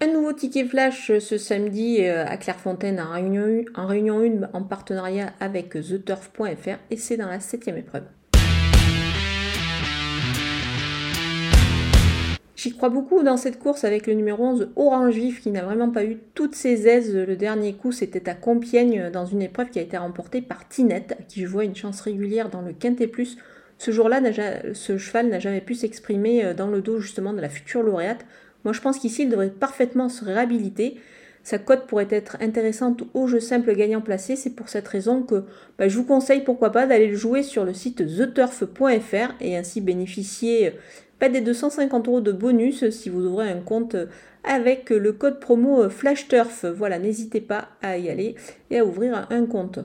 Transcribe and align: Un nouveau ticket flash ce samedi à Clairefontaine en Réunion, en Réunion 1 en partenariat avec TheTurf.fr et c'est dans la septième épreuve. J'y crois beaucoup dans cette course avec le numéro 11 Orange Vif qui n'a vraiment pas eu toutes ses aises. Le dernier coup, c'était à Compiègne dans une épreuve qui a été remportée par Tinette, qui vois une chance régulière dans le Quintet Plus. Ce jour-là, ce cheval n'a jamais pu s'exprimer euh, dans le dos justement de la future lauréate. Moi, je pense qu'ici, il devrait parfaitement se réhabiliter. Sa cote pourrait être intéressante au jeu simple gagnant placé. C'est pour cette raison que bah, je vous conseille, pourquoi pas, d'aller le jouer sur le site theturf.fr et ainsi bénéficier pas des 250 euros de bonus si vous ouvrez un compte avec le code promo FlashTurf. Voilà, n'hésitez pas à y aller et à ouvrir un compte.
Un 0.00 0.12
nouveau 0.12 0.32
ticket 0.32 0.64
flash 0.64 1.10
ce 1.18 1.38
samedi 1.38 2.04
à 2.06 2.36
Clairefontaine 2.36 3.00
en 3.00 3.10
Réunion, 3.10 3.64
en 3.74 3.86
Réunion 3.88 4.20
1 4.20 4.48
en 4.52 4.62
partenariat 4.62 5.32
avec 5.40 5.70
TheTurf.fr 5.70 6.78
et 6.90 6.96
c'est 6.96 7.16
dans 7.16 7.26
la 7.26 7.40
septième 7.40 7.76
épreuve. 7.76 8.04
J'y 12.54 12.76
crois 12.76 12.90
beaucoup 12.90 13.24
dans 13.24 13.36
cette 13.36 13.58
course 13.58 13.82
avec 13.82 14.06
le 14.06 14.14
numéro 14.14 14.44
11 14.44 14.70
Orange 14.76 15.14
Vif 15.14 15.42
qui 15.42 15.50
n'a 15.50 15.64
vraiment 15.64 15.90
pas 15.90 16.04
eu 16.04 16.18
toutes 16.34 16.54
ses 16.54 16.86
aises. 16.86 17.16
Le 17.16 17.34
dernier 17.34 17.74
coup, 17.74 17.90
c'était 17.90 18.28
à 18.28 18.34
Compiègne 18.34 19.10
dans 19.10 19.26
une 19.26 19.42
épreuve 19.42 19.70
qui 19.70 19.80
a 19.80 19.82
été 19.82 19.96
remportée 19.96 20.42
par 20.42 20.68
Tinette, 20.68 21.16
qui 21.26 21.44
vois 21.44 21.64
une 21.64 21.74
chance 21.74 22.00
régulière 22.02 22.50
dans 22.50 22.62
le 22.62 22.72
Quintet 22.72 23.08
Plus. 23.08 23.36
Ce 23.78 23.92
jour-là, 23.92 24.20
ce 24.74 24.98
cheval 24.98 25.28
n'a 25.28 25.38
jamais 25.38 25.60
pu 25.60 25.74
s'exprimer 25.74 26.44
euh, 26.44 26.54
dans 26.54 26.66
le 26.66 26.82
dos 26.82 26.98
justement 26.98 27.32
de 27.32 27.40
la 27.40 27.48
future 27.48 27.82
lauréate. 27.82 28.26
Moi, 28.64 28.72
je 28.72 28.80
pense 28.80 28.98
qu'ici, 28.98 29.22
il 29.22 29.28
devrait 29.28 29.50
parfaitement 29.50 30.08
se 30.08 30.24
réhabiliter. 30.24 30.96
Sa 31.42 31.58
cote 31.58 31.86
pourrait 31.86 32.08
être 32.10 32.36
intéressante 32.40 33.04
au 33.14 33.26
jeu 33.26 33.40
simple 33.40 33.74
gagnant 33.74 34.00
placé. 34.00 34.36
C'est 34.36 34.50
pour 34.50 34.68
cette 34.68 34.88
raison 34.88 35.22
que 35.22 35.44
bah, 35.78 35.88
je 35.88 35.96
vous 35.96 36.04
conseille, 36.04 36.42
pourquoi 36.42 36.72
pas, 36.72 36.86
d'aller 36.86 37.08
le 37.08 37.16
jouer 37.16 37.42
sur 37.42 37.64
le 37.64 37.72
site 37.72 38.04
theturf.fr 38.04 39.34
et 39.40 39.56
ainsi 39.56 39.80
bénéficier 39.80 40.74
pas 41.18 41.28
des 41.28 41.40
250 41.40 42.06
euros 42.08 42.20
de 42.20 42.32
bonus 42.32 42.90
si 42.90 43.08
vous 43.08 43.24
ouvrez 43.24 43.50
un 43.50 43.60
compte 43.60 43.96
avec 44.44 44.90
le 44.90 45.12
code 45.12 45.40
promo 45.40 45.88
FlashTurf. 45.88 46.64
Voilà, 46.64 46.98
n'hésitez 46.98 47.40
pas 47.40 47.68
à 47.82 47.98
y 47.98 48.08
aller 48.08 48.36
et 48.70 48.78
à 48.78 48.84
ouvrir 48.84 49.26
un 49.30 49.46
compte. 49.46 49.80